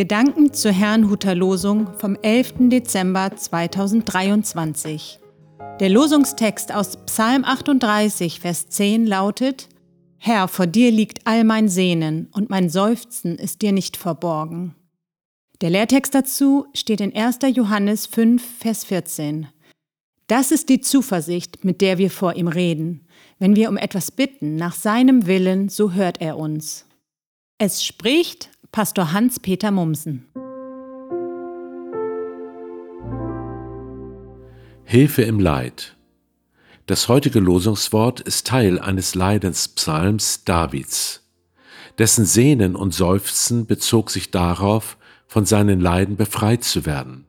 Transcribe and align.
Gedanken 0.00 0.54
zur 0.54 0.72
Herrnhuter 0.72 1.34
Losung 1.34 1.92
vom 1.98 2.16
11. 2.22 2.70
Dezember 2.70 3.36
2023. 3.36 5.20
Der 5.78 5.90
Losungstext 5.90 6.72
aus 6.72 7.04
Psalm 7.04 7.44
38, 7.44 8.40
Vers 8.40 8.70
10 8.70 9.06
lautet, 9.06 9.68
Herr, 10.16 10.48
vor 10.48 10.66
dir 10.66 10.90
liegt 10.90 11.26
all 11.26 11.44
mein 11.44 11.68
Sehnen 11.68 12.30
und 12.32 12.48
mein 12.48 12.70
Seufzen 12.70 13.36
ist 13.36 13.60
dir 13.60 13.72
nicht 13.72 13.98
verborgen. 13.98 14.74
Der 15.60 15.68
Lehrtext 15.68 16.14
dazu 16.14 16.64
steht 16.72 17.02
in 17.02 17.14
1. 17.14 17.40
Johannes 17.52 18.06
5, 18.06 18.42
Vers 18.58 18.84
14. 18.84 19.48
Das 20.28 20.50
ist 20.50 20.70
die 20.70 20.80
Zuversicht, 20.80 21.62
mit 21.62 21.82
der 21.82 21.98
wir 21.98 22.10
vor 22.10 22.36
ihm 22.36 22.48
reden. 22.48 23.06
Wenn 23.38 23.54
wir 23.54 23.68
um 23.68 23.76
etwas 23.76 24.10
bitten, 24.10 24.56
nach 24.56 24.74
seinem 24.74 25.26
Willen, 25.26 25.68
so 25.68 25.92
hört 25.92 26.22
er 26.22 26.38
uns. 26.38 26.86
Es 27.58 27.84
spricht 27.84 28.48
Pastor 28.72 29.10
Hans-Peter 29.10 29.72
Mumsen. 29.72 30.28
Hilfe 34.84 35.22
im 35.22 35.40
Leid. 35.40 35.96
Das 36.86 37.08
heutige 37.08 37.40
Losungswort 37.40 38.20
ist 38.20 38.46
Teil 38.46 38.78
eines 38.78 39.16
Leidenspsalms 39.16 40.44
Davids. 40.44 41.28
Dessen 41.98 42.24
Sehnen 42.24 42.76
und 42.76 42.94
Seufzen 42.94 43.66
bezog 43.66 44.08
sich 44.08 44.30
darauf, 44.30 44.98
von 45.26 45.46
seinen 45.46 45.80
Leiden 45.80 46.14
befreit 46.14 46.62
zu 46.62 46.86
werden. 46.86 47.24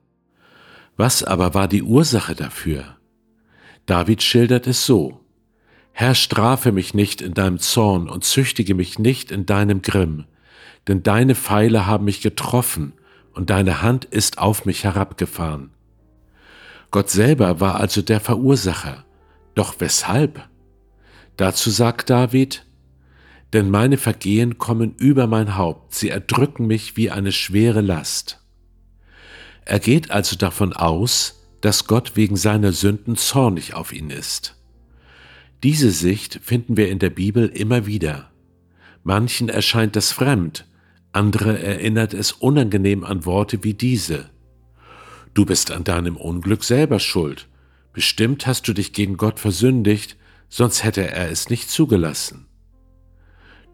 Was 0.95 1.23
aber 1.23 1.55
war 1.55 1.67
die 1.67 1.81
Ursache 1.81 2.35
dafür? 2.35 2.97
David 3.87 4.21
schildert 4.21 4.67
es 4.67 4.85
so. 4.85 5.21
Herr, 5.91 6.13
strafe 6.13 6.71
mich 6.71 6.93
nicht 6.93 7.19
in 7.19 7.33
deinem 7.33 7.57
Zorn 7.57 8.09
und 8.09 8.25
züchtige 8.25 8.75
mich 8.75 8.99
nicht 8.99 9.31
in 9.31 9.47
deinem 9.47 9.81
Grimm, 9.81 10.25
denn 10.87 11.03
deine 11.03 11.35
Pfeile 11.35 11.85
haben 11.85 12.05
mich 12.05 12.21
getroffen 12.21 12.93
und 13.33 13.49
deine 13.49 13.81
Hand 13.81 14.05
ist 14.05 14.37
auf 14.37 14.65
mich 14.65 14.83
herabgefahren. 14.83 15.71
Gott 16.91 17.09
selber 17.09 17.59
war 17.59 17.75
also 17.75 18.01
der 18.01 18.19
Verursacher. 18.19 19.05
Doch 19.55 19.75
weshalb? 19.79 20.47
Dazu 21.37 21.69
sagt 21.69 22.09
David, 22.09 22.65
denn 23.53 23.69
meine 23.69 23.97
Vergehen 23.97 24.57
kommen 24.57 24.95
über 24.95 25.27
mein 25.27 25.57
Haupt, 25.57 25.93
sie 25.93 26.09
erdrücken 26.09 26.67
mich 26.67 26.97
wie 26.97 27.11
eine 27.11 27.31
schwere 27.31 27.81
Last. 27.81 28.39
Er 29.65 29.79
geht 29.79 30.11
also 30.11 30.35
davon 30.35 30.73
aus, 30.73 31.41
dass 31.61 31.85
Gott 31.87 32.15
wegen 32.15 32.35
seiner 32.35 32.71
Sünden 32.71 33.15
zornig 33.15 33.73
auf 33.73 33.93
ihn 33.93 34.09
ist. 34.09 34.55
Diese 35.63 35.91
Sicht 35.91 36.39
finden 36.41 36.75
wir 36.75 36.89
in 36.89 36.99
der 36.99 37.11
Bibel 37.11 37.47
immer 37.47 37.85
wieder. 37.85 38.31
Manchen 39.03 39.47
erscheint 39.49 39.95
das 39.95 40.11
fremd, 40.11 40.65
andere 41.13 41.61
erinnert 41.61 42.13
es 42.13 42.31
unangenehm 42.31 43.03
an 43.03 43.25
Worte 43.25 43.63
wie 43.63 43.73
diese. 43.73 44.29
Du 45.33 45.45
bist 45.45 45.71
an 45.71 45.83
deinem 45.83 46.17
Unglück 46.17 46.63
selber 46.63 46.99
schuld. 46.99 47.47
Bestimmt 47.93 48.47
hast 48.47 48.67
du 48.67 48.73
dich 48.73 48.93
gegen 48.93 49.17
Gott 49.17 49.39
versündigt, 49.39 50.17
sonst 50.49 50.83
hätte 50.83 51.09
er 51.09 51.29
es 51.29 51.49
nicht 51.49 51.69
zugelassen. 51.69 52.47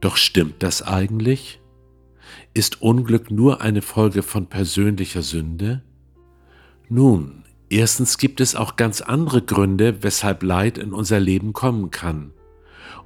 Doch 0.02 0.18
stimmt 0.18 0.62
das 0.64 0.82
eigentlich? 0.82 1.60
Ist 2.54 2.82
Unglück 2.82 3.32
nur 3.32 3.62
eine 3.62 3.82
Folge 3.82 4.24
von 4.24 4.48
persönlicher 4.48 5.22
Sünde? 5.22 5.84
Nun, 6.90 7.44
erstens 7.70 8.18
gibt 8.18 8.42
es 8.42 8.56
auch 8.56 8.76
ganz 8.76 9.02
andere 9.02 9.42
Gründe, 9.42 10.02
weshalb 10.02 10.44
Leid 10.44 10.78
in 10.78 10.94
unser 10.94 11.20
Leben 11.20 11.54
kommen 11.54 11.92
kann. 11.92 12.32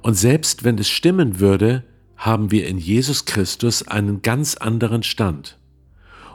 Und 0.02 0.14
selbst 0.14 0.64
wenn 0.64 0.78
es 0.78 0.88
stimmen 0.88 1.40
würde, 1.40 1.84
haben 2.22 2.52
wir 2.52 2.68
in 2.68 2.78
Jesus 2.78 3.24
Christus 3.24 3.88
einen 3.88 4.22
ganz 4.22 4.54
anderen 4.54 5.02
Stand. 5.02 5.58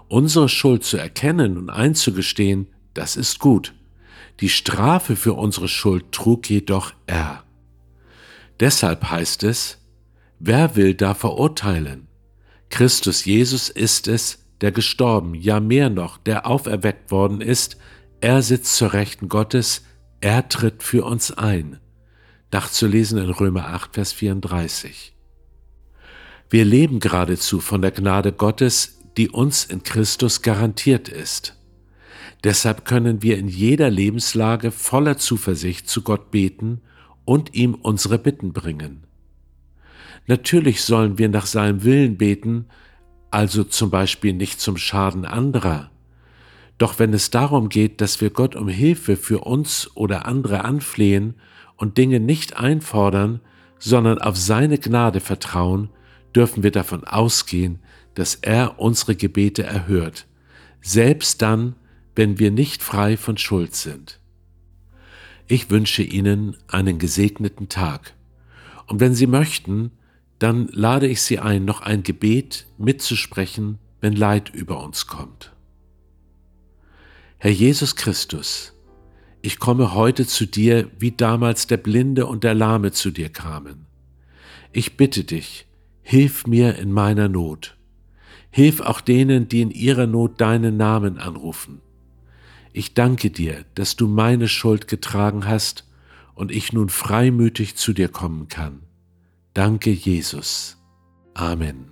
Unsere 0.09 0.49
Schuld 0.49 0.83
zu 0.83 0.97
erkennen 0.97 1.57
und 1.57 1.69
einzugestehen, 1.69 2.67
das 2.93 3.15
ist 3.15 3.39
gut. 3.39 3.73
Die 4.41 4.49
Strafe 4.49 5.15
für 5.15 5.33
unsere 5.33 5.69
Schuld 5.69 6.11
trug 6.11 6.49
jedoch 6.49 6.91
er. 7.05 7.45
Deshalb 8.59 9.09
heißt 9.09 9.43
es, 9.43 9.77
wer 10.39 10.75
will 10.75 10.93
da 10.93 11.13
verurteilen? 11.13 12.07
Christus 12.69 13.23
Jesus 13.23 13.69
ist 13.69 14.09
es, 14.09 14.39
der 14.59 14.73
gestorben, 14.73 15.35
ja 15.35 15.61
mehr 15.61 15.89
noch, 15.89 16.17
der 16.17 16.47
auferweckt 16.47 17.11
worden 17.11 17.39
ist, 17.39 17.77
er 18.19 18.41
sitzt 18.41 18.75
zur 18.75 18.91
Rechten 18.91 19.29
Gottes, 19.29 19.85
er 20.19 20.49
tritt 20.49 20.83
für 20.83 21.05
uns 21.05 21.31
ein. 21.31 21.79
Nachzulesen 22.51 23.19
in 23.19 23.29
Römer 23.29 23.67
8, 23.67 23.93
Vers 23.93 24.11
34. 24.11 25.16
Wir 26.49 26.63
leben 26.63 26.99
geradezu 26.99 27.59
von 27.59 27.81
der 27.81 27.91
Gnade 27.91 28.31
Gottes, 28.31 28.99
die 29.17 29.29
uns 29.29 29.65
in 29.65 29.83
Christus 29.83 30.41
garantiert 30.41 31.09
ist. 31.09 31.55
Deshalb 32.43 32.85
können 32.85 33.21
wir 33.21 33.37
in 33.37 33.49
jeder 33.49 33.89
Lebenslage 33.89 34.71
voller 34.71 35.17
Zuversicht 35.17 35.89
zu 35.89 36.03
Gott 36.03 36.31
beten 36.31 36.81
und 37.25 37.53
ihm 37.53 37.73
unsere 37.73 38.17
Bitten 38.17 38.53
bringen. 38.53 39.03
Natürlich 40.27 40.83
sollen 40.83 41.17
wir 41.17 41.27
nach 41.27 41.45
seinem 41.45 41.83
Willen 41.83 42.17
beten, 42.17 42.65
also 43.29 43.65
zum 43.65 43.89
Beispiel 43.89 44.33
nicht 44.33 44.61
zum 44.61 44.77
Schaden 44.77 45.25
anderer. 45.25 45.91
Doch 46.77 46.99
wenn 46.99 47.13
es 47.13 47.29
darum 47.29 47.67
geht, 47.67 47.99
dass 47.99 48.21
wir 48.21 48.29
Gott 48.29 48.55
um 48.55 48.69
Hilfe 48.69 49.17
für 49.17 49.39
uns 49.39 49.89
oder 49.95 50.25
andere 50.25 50.63
anflehen 50.63 51.35
und 51.75 51.97
Dinge 51.97 52.19
nicht 52.21 52.55
einfordern, 52.55 53.41
sondern 53.79 54.19
auf 54.19 54.37
seine 54.37 54.77
Gnade 54.77 55.19
vertrauen, 55.19 55.89
dürfen 56.37 56.61
wir 56.61 56.69
davon 56.69 57.03
ausgehen, 57.03 57.79
dass 58.13 58.35
er 58.35 58.79
unsere 58.79 59.15
Gebete 59.15 59.63
erhört, 59.63 60.27
selbst 60.81 61.41
dann, 61.41 61.75
wenn 62.15 62.37
wir 62.37 62.51
nicht 62.51 62.83
frei 62.83 63.17
von 63.17 63.39
Schuld 63.39 63.73
sind. 63.73 64.19
Ich 65.47 65.71
wünsche 65.71 66.03
Ihnen 66.03 66.55
einen 66.67 66.99
gesegneten 66.99 67.69
Tag. 67.69 68.13
Und 68.85 68.99
wenn 68.99 69.15
Sie 69.15 69.25
möchten, 69.25 69.91
dann 70.37 70.67
lade 70.67 71.07
ich 71.07 71.23
Sie 71.23 71.39
ein, 71.39 71.65
noch 71.65 71.81
ein 71.81 72.03
Gebet 72.03 72.67
mitzusprechen, 72.77 73.79
wenn 73.99 74.13
Leid 74.13 74.51
über 74.53 74.83
uns 74.83 75.07
kommt. 75.07 75.53
Herr 77.39 77.51
Jesus 77.51 77.95
Christus, 77.95 78.73
ich 79.41 79.57
komme 79.57 79.95
heute 79.95 80.27
zu 80.27 80.45
dir, 80.45 80.91
wie 80.99 81.11
damals 81.11 81.65
der 81.65 81.77
Blinde 81.77 82.27
und 82.27 82.43
der 82.43 82.53
Lahme 82.53 82.91
zu 82.91 83.09
dir 83.09 83.29
kamen. 83.29 83.87
Ich 84.71 84.97
bitte 84.97 85.23
dich, 85.23 85.66
Hilf 86.09 86.47
mir 86.47 86.77
in 86.77 86.93
meiner 86.93 87.27
Not. 87.27 87.75
Hilf 88.49 88.79
auch 88.79 89.01
denen, 89.01 89.49
die 89.49 89.59
in 89.59 89.71
ihrer 89.71 90.07
Not 90.07 90.39
deinen 90.39 90.77
Namen 90.77 91.17
anrufen. 91.17 91.81
Ich 92.71 92.93
danke 92.93 93.29
dir, 93.29 93.65
dass 93.75 93.97
du 93.97 94.07
meine 94.07 94.47
Schuld 94.47 94.87
getragen 94.87 95.45
hast 95.45 95.85
und 96.33 96.49
ich 96.49 96.71
nun 96.71 96.87
freimütig 96.87 97.75
zu 97.75 97.91
dir 97.91 98.07
kommen 98.07 98.47
kann. 98.47 98.83
Danke, 99.53 99.89
Jesus. 99.89 100.77
Amen. 101.33 101.91